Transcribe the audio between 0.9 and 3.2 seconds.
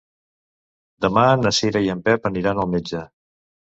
Demà na Cira i en Pep aniran al metge.